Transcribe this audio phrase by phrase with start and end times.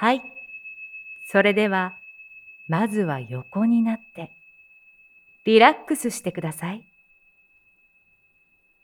[0.00, 0.22] はい。
[1.26, 1.92] それでは、
[2.68, 4.30] まずは横になって、
[5.44, 6.84] リラックスしてください。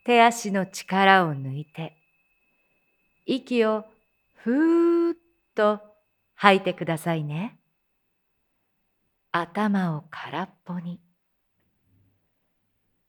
[0.05, 1.97] 手足の力を抜いて、
[3.27, 3.85] 息を
[4.43, 5.17] ふーっ
[5.55, 5.83] と
[6.35, 7.61] 吐いてくださいね。
[9.31, 10.99] 頭を空っぽに。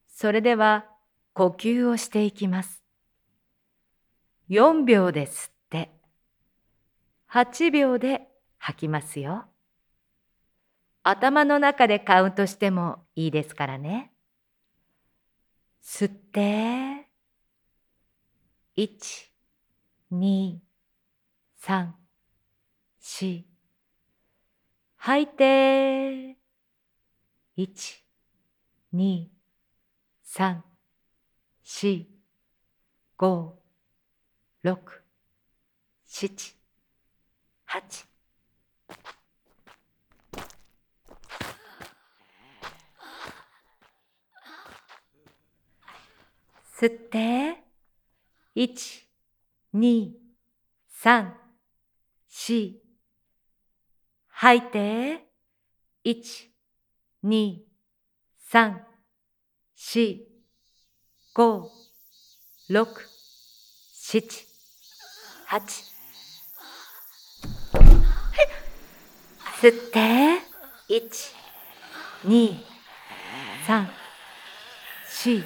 [0.06, 0.86] それでは
[1.34, 2.84] 呼吸をしていきます。
[4.52, 5.55] 4秒で吸っ、
[7.36, 9.44] 8秒で吐きますよ。
[11.04, 14.14] 頭の中でカウントしてもいいですからね。
[15.84, 17.10] 吸って、
[18.78, 19.32] 1、
[20.14, 20.60] 2、
[21.62, 21.90] 3、
[23.02, 23.44] 4、
[24.96, 26.38] 吐いて、
[27.58, 28.04] 1、
[28.94, 29.28] 2、
[30.26, 30.62] 3、
[31.66, 32.06] 4、
[33.18, 33.52] 5、
[34.64, 34.78] 6、
[36.08, 36.55] 7、
[37.76, 38.06] 8。
[46.80, 47.64] 吸って、
[48.54, 49.10] 一、
[49.74, 50.18] 二、
[50.88, 51.38] 三、
[52.30, 52.82] 四。
[54.30, 55.28] 吐いて、
[56.06, 56.56] 一、
[57.24, 57.68] 二、
[58.38, 58.88] 三、
[59.76, 60.26] 四、
[61.34, 61.70] 五、
[62.70, 62.88] 六、
[63.92, 64.48] 七、
[65.48, 65.95] 八。
[69.62, 70.40] 吸って、
[70.90, 71.34] 一、
[72.26, 72.66] 二、
[73.66, 73.90] 三、
[75.08, 75.44] 四、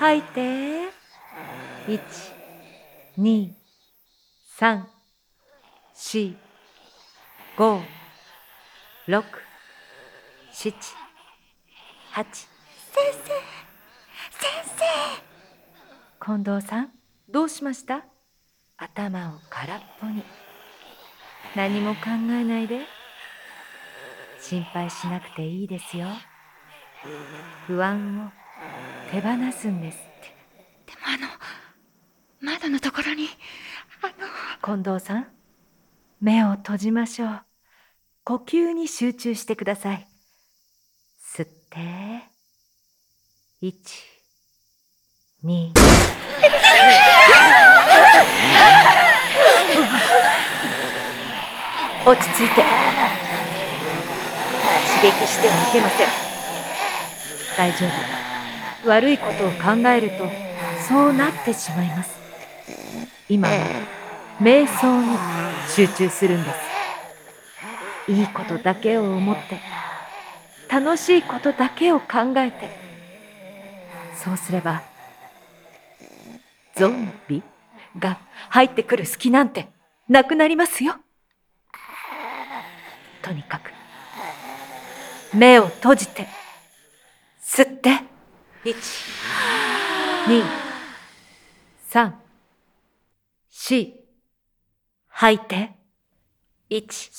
[0.00, 0.88] 吐いて。
[1.86, 2.00] 一、
[3.18, 3.54] 二、
[4.56, 4.88] 三、
[5.94, 6.34] 四、
[7.58, 7.82] 五、
[9.06, 9.22] 六、
[10.50, 10.74] 七、
[12.10, 12.24] 八。
[12.24, 12.48] 先
[13.12, 13.28] 生、
[14.30, 14.84] 先生。
[16.24, 16.90] 近藤さん、
[17.28, 18.06] どうしました？
[18.78, 20.24] 頭を空っぽに。
[21.56, 22.80] 何も考えないで。
[24.40, 26.08] 心配しなくていいですよ。
[27.66, 28.30] 不安を
[29.10, 30.34] 手放すんですって。
[30.86, 33.28] でもあの窓のところに
[34.02, 34.82] あの。
[34.82, 35.26] 近藤さん
[36.20, 37.42] 目を閉じましょう。
[38.24, 40.08] 呼吸に集中してください。
[41.22, 42.34] 吸って。
[43.62, 43.72] 1
[45.44, 45.72] 2
[52.06, 52.62] 落ち着いて。
[55.02, 56.08] 刺激してはいけません。
[57.56, 58.88] 大丈夫。
[58.88, 60.30] 悪いことを考えると
[60.86, 62.18] そうなってしまいます。
[63.28, 63.54] 今は
[64.40, 65.16] 瞑想に
[65.68, 68.12] 集中するんです。
[68.12, 69.60] いいことだけを思って
[70.70, 72.68] 楽しいことだけを考えて
[74.22, 74.82] そうすれば
[76.76, 77.42] ゾンビ
[77.98, 78.18] が
[78.50, 79.68] 入ってくる隙なんて
[80.08, 80.96] なくなりますよ。
[83.24, 83.70] とにかく
[85.34, 86.26] 目を閉じて
[87.42, 88.02] 吸って
[88.64, 88.76] 一、
[90.28, 90.42] 二、
[91.88, 92.20] 三、
[93.50, 93.94] 四、
[95.08, 95.70] 吐いて。
[96.70, 97.10] 一、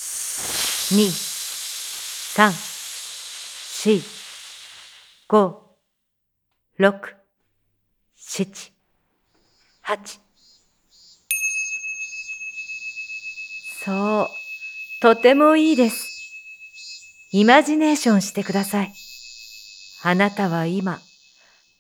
[0.91, 4.01] 二、三、四、
[5.29, 5.77] 五、
[6.77, 7.15] 六、
[8.15, 8.73] 七、
[9.81, 10.19] 八。
[13.83, 14.44] そう、
[15.01, 16.15] とてもいいです。
[17.31, 18.93] イマジネーションしてください。
[20.03, 20.99] あなたは今、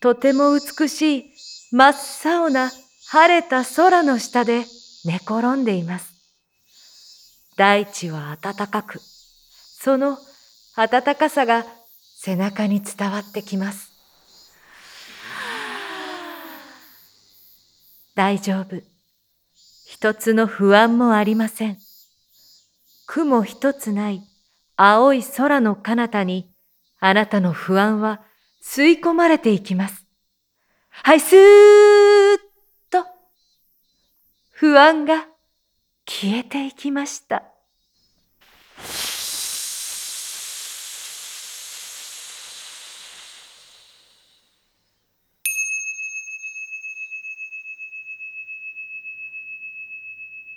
[0.01, 1.25] とても美しい
[1.71, 2.71] 真っ青な
[3.07, 4.65] 晴れた空の下で
[5.05, 6.13] 寝転んでいます。
[7.55, 10.17] 大地は暖かく、その
[10.75, 11.65] 暖かさが
[12.17, 13.91] 背中に伝わってきます。
[18.13, 18.81] 大丈夫。
[19.85, 21.84] 一つの不安もありません。
[23.05, 24.21] 雲一つない
[24.75, 26.51] 青い空の彼方に
[26.99, 28.21] あなたの不安は
[28.63, 30.05] 吸い込まれていきます。
[30.89, 32.37] はい、スーッ
[32.89, 33.05] と、
[34.49, 35.27] 不安が
[36.07, 37.43] 消えていきました。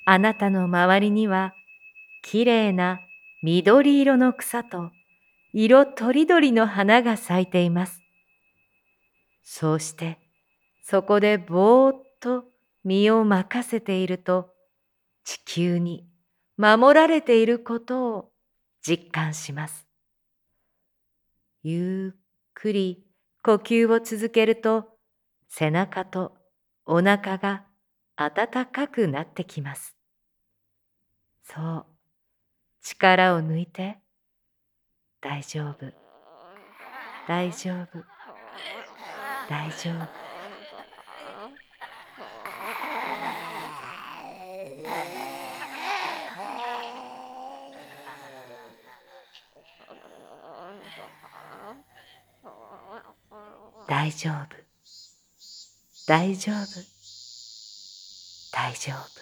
[0.06, 1.52] あなたの周りには、
[2.30, 3.00] きれいな
[3.42, 4.90] 緑色の草と
[5.54, 8.02] 色とりどりの花が咲いています。
[9.42, 10.18] そうして、
[10.82, 12.44] そこでぼーっと
[12.84, 14.50] 身を任せていると、
[15.24, 16.06] 地球に
[16.58, 18.30] 守られていることを
[18.86, 19.88] 実感します。
[21.62, 22.20] ゆっ
[22.52, 23.06] くり
[23.42, 24.84] 呼吸を続けると、
[25.48, 26.36] 背中と
[26.84, 27.64] お腹が
[28.16, 29.96] 暖かくなってきます。
[31.42, 31.86] そう、
[32.98, 33.98] 力を抜いて。
[35.20, 35.92] 大丈夫、
[37.28, 38.04] 大丈夫、
[39.48, 40.28] 大丈夫。
[53.86, 54.56] 大丈夫、
[56.06, 56.66] 大丈夫、
[58.52, 59.17] 大丈夫。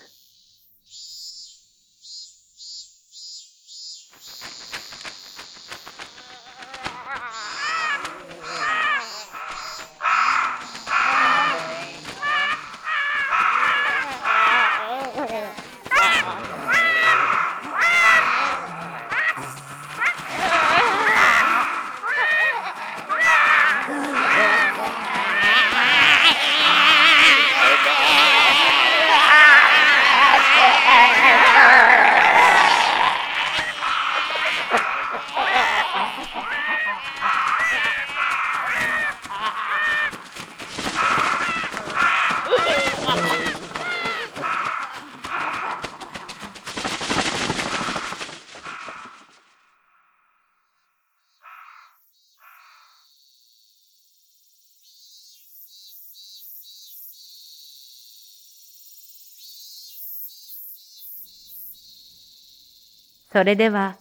[63.32, 63.96] それでは、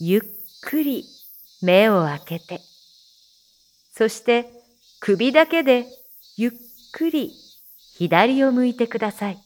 [0.00, 0.20] ゆっ
[0.62, 1.04] くり
[1.62, 2.60] 目を開けて、
[3.92, 4.46] そして
[4.98, 5.86] 首だけで
[6.36, 6.52] ゆっ
[6.92, 7.32] くり
[7.96, 9.38] 左を向いてください。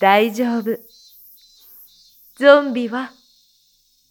[0.00, 0.78] 大丈夫。
[2.36, 3.12] ゾンビは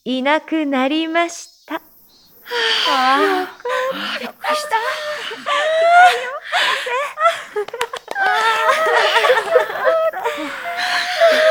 [0.05, 1.75] いなくなりました。
[1.75, 1.81] は
[2.91, 3.47] あ、
[4.19, 4.75] びっくりした。